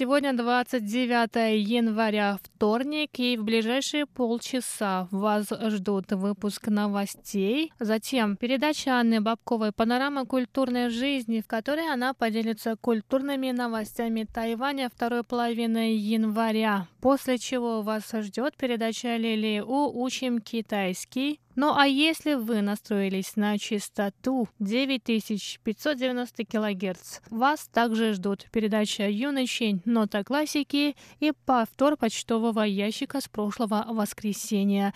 [0.00, 7.70] Сегодня 29 января, вторник, и в ближайшие полчаса вас ждут выпуск новостей.
[7.78, 15.22] Затем передача Анны Бабковой «Панорама культурной жизни», в которой она поделится культурными новостями Тайваня второй
[15.22, 16.86] половины января.
[17.00, 23.58] После чего вас ждет передача Лили У «Учим китайский», ну а если вы настроились на
[23.58, 29.80] частоту 9590 кГц, вас также ждут передача «Юный Чень.
[29.86, 34.92] Нота классики» и повтор почтового ящика с прошлого воскресенья.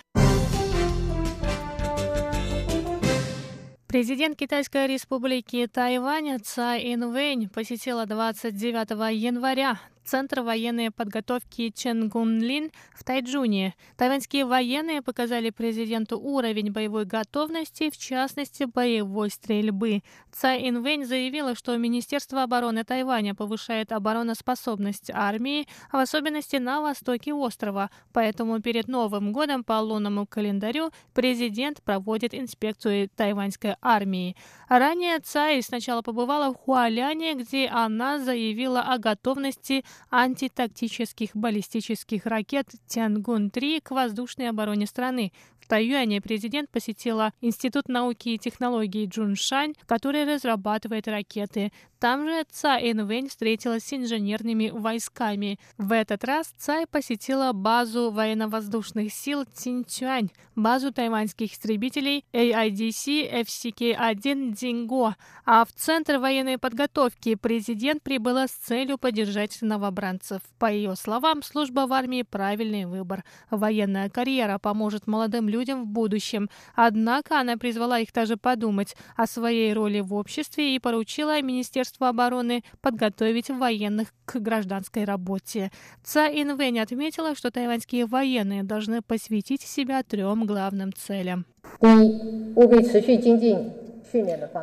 [3.86, 13.74] Президент Китайской республики Тайвань Цай Инвэнь посетила 29 января Центр военной подготовки Ченгунлин в Тайджуне.
[13.96, 20.02] Тайваньские военные показали президенту уровень боевой готовности, в частности, боевой стрельбы.
[20.30, 27.90] Цай Инвэнь заявила, что Министерство обороны Тайваня повышает обороноспособность армии, в особенности на востоке острова.
[28.12, 34.36] Поэтому перед Новым годом по лунному календарю президент проводит инспекцию тайваньской армии.
[34.68, 43.80] Ранее Цай сначала побывала в Хуаляне, где она заявила о готовности антитактических баллистических ракет Тянгун-3
[43.82, 45.32] к воздушной обороне страны.
[45.64, 51.72] В Тайюане президент посетила Институт науки и технологий Джуншань, который разрабатывает ракеты.
[51.98, 55.58] Там же Цай Инвэнь встретилась с инженерными войсками.
[55.78, 65.16] В этот раз Цай посетила базу военно-воздушных сил Цинцюань, базу тайваньских истребителей AIDC FCK-1 Динго,
[65.46, 70.40] а в Центр военной подготовки президент прибыла с целью поддержать новобранцев.
[70.58, 73.24] По ее словам, служба в армии– правильный выбор.
[73.50, 76.48] Военная карьера поможет молодым людям в будущем.
[76.74, 82.62] Однако она призвала их также подумать о своей роли в обществе и поручила Министерству обороны
[82.80, 85.70] подготовить военных к гражданской работе.
[86.02, 91.44] Ца Инвэнь отметила, что тайваньские военные должны посвятить себя трем главным целям.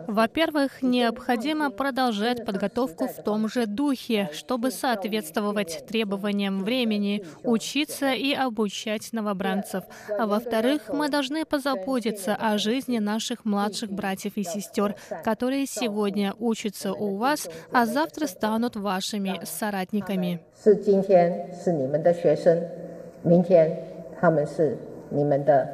[0.06, 9.12] Во-первых, необходимо продолжать подготовку в том же духе, чтобы соответствовать требованиям времени, учиться и обучать
[9.12, 9.84] новобранцев.
[10.18, 16.92] А во-вторых, мы должны позаботиться о жизни наших младших братьев и сестер, которые сегодня учатся
[16.92, 20.40] у вас, а завтра станут вашими соратниками.
[23.26, 23.76] 明天
[24.20, 24.78] 他们是
[25.10, 25.68] 你们的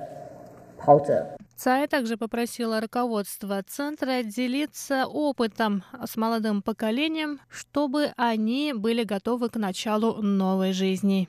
[0.78, 1.35] 跑者。
[1.57, 9.55] Цай также попросила руководство центра делиться опытом с молодым поколением, чтобы они были готовы к
[9.55, 11.27] началу новой жизни.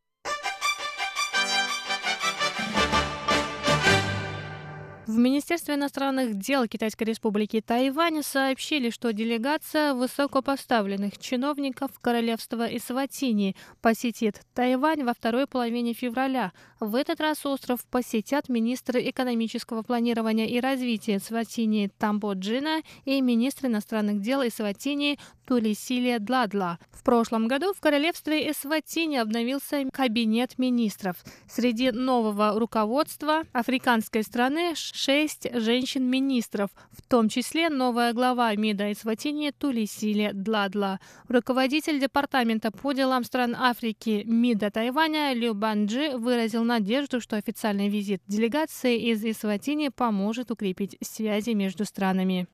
[5.09, 14.43] В Министерстве иностранных дел Китайской республики Тайвань сообщили, что делегация высокопоставленных чиновников Королевства Исватини посетит
[14.53, 16.53] Тайвань во второй половине февраля.
[16.79, 24.21] В этот раз остров посетят министры экономического планирования и развития Сватини Тамбоджина и министр иностранных
[24.21, 26.79] дел Исватини Тулисилия Дладла.
[26.93, 31.17] В прошлом году в королевстве Эсватини обновился кабинет министров.
[31.49, 40.33] Среди нового руководства африканской страны шесть женщин-министров, в том числе новая глава МИДа Эсватини Тулисилия
[40.33, 40.99] Дладла.
[41.29, 48.23] Руководитель департамента по делам стран Африки МИДа Тайваня Лю Банджи выразил надежду, что официальный визит
[48.27, 52.49] делегации из Эсватини поможет укрепить связи между странами.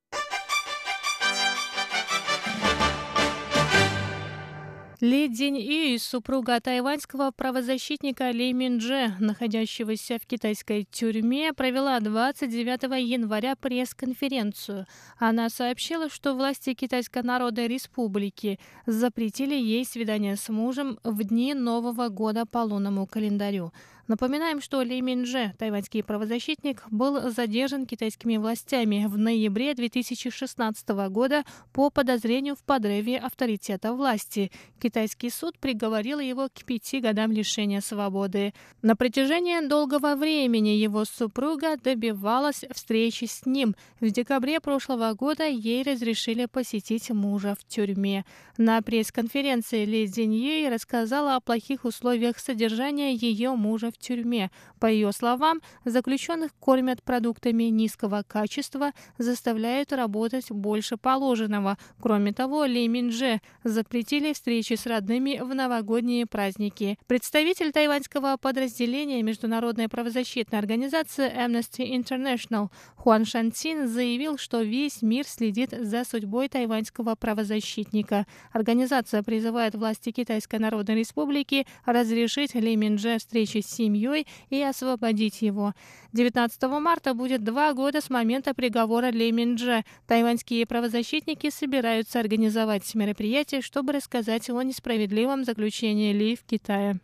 [5.04, 13.54] Ли Динь И, супруга тайваньского правозащитника Ли Миндже, находящегося в китайской тюрьме, провела 29 января
[13.54, 14.86] пресс-конференцию.
[15.18, 22.08] Она сообщила, что власти Китайской Народной Республики запретили ей свидание с мужем в дни Нового
[22.08, 23.74] года по лунному календарю.
[24.06, 31.42] Напоминаем, что Ли Минже, тайваньский правозащитник, был задержан китайскими властями в ноябре 2016 года
[31.72, 34.52] по подозрению в подрыве авторитета власти.
[34.78, 38.52] Китайский суд приговорил его к пяти годам лишения свободы.
[38.82, 43.74] На протяжении долгого времени его супруга добивалась встречи с ним.
[44.00, 48.26] В декабре прошлого года ей разрешили посетить мужа в тюрьме.
[48.58, 54.50] На пресс-конференции Ли Цзиньей рассказала о плохих условиях содержания ее мужа в тюрьме.
[54.80, 61.78] По ее словам, заключенных кормят продуктами низкого качества, заставляют работать больше положенного.
[62.00, 66.98] Кроме того, Ли Минже запретили встречи с родными в новогодние праздники.
[67.06, 75.70] Представитель тайваньского подразделения Международной правозащитной организации Amnesty International Хуан Шантин заявил, что весь мир следит
[75.70, 78.26] за судьбой тайваньского правозащитника.
[78.52, 85.74] Организация призывает власти Китайской Народной Республики разрешить Ли Минже встречи с семьей и освободить его.
[86.12, 89.84] 19 марта будет два года с момента приговора Ли Минже.
[90.06, 97.00] Тайваньские правозащитники собираются организовать мероприятие, чтобы рассказать о несправедливом заключении Ли в Китае.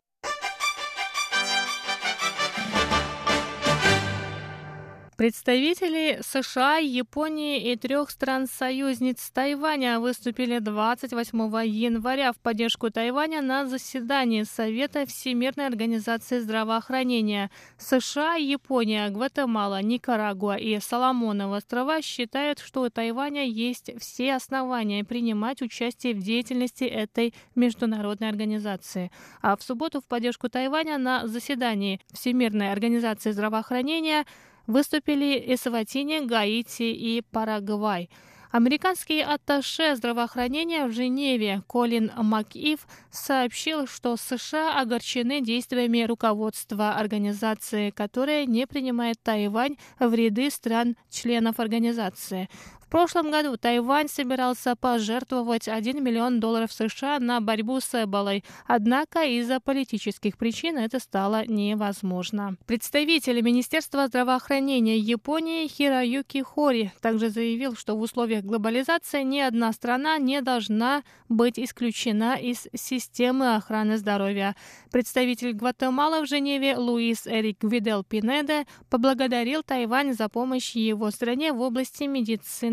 [5.21, 14.45] Представители США, Японии и трех стран-союзниц Тайваня выступили 28 января в поддержку Тайваня на заседании
[14.45, 17.51] Совета Всемирной организации здравоохранения.
[17.77, 25.61] США, Япония, Гватемала, Никарагуа и Соломоновы острова считают, что у Тайваня есть все основания принимать
[25.61, 29.11] участие в деятельности этой международной организации.
[29.43, 34.25] А в субботу в поддержку Тайваня на заседании Всемирной организации здравоохранения
[34.71, 38.09] выступили Эсватини, Гаити и Парагвай.
[38.53, 42.81] Американский атташе здравоохранения в Женеве Колин МакИв
[43.13, 52.49] сообщил, что США огорчены действиями руководства организации, которая не принимает Тайвань в ряды стран-членов организации.
[52.91, 59.61] Прошлом году Тайвань собирался пожертвовать 1 миллион долларов США на борьбу с Эболой, однако из-за
[59.61, 62.57] политических причин это стало невозможно.
[62.67, 70.19] Представитель Министерства здравоохранения Японии Хироюки Хори также заявил, что в условиях глобализации ни одна страна
[70.19, 74.57] не должна быть исключена из системы охраны здоровья.
[74.91, 81.61] Представитель Гватемалы в Женеве Луис Эрик Видел Пинеде поблагодарил Тайвань за помощь его стране в
[81.61, 82.03] области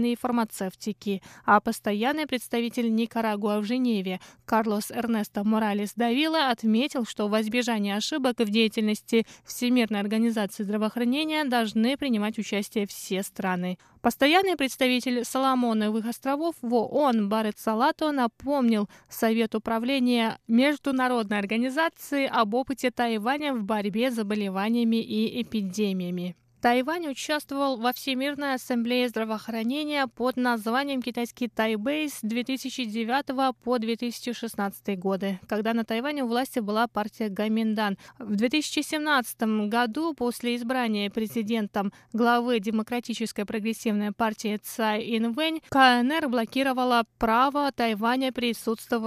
[0.08, 7.28] медицины и фармацевтики, а постоянный представитель Никарагуа в Женеве Карлос Эрнесто Моралес Давила отметил, что
[7.28, 13.78] во избежание ошибок в деятельности Всемирной организации здравоохранения должны принимать участие все страны.
[14.02, 22.92] Постоянный представитель Соломоновых островов в ООН Барет Салато напомнил Совет управления Международной организации об опыте
[22.92, 26.36] Тайваня в борьбе с заболеваниями и эпидемиями.
[26.62, 35.40] Тайвань участвовал во Всемирной ассамблее здравоохранения под названием «Китайский Тайбэй» с 2009 по 2016 годы,
[35.48, 37.98] когда на Тайване у власти была партия Гаминдан.
[38.18, 47.72] В 2017 году, после избрания президентом главы Демократической прогрессивной партии Цай Инвэнь, КНР блокировала право
[47.72, 48.98] Тайваня присутствовать